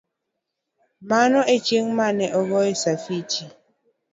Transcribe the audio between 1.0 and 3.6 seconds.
Mano e chieng' mane ogoye Sifichi.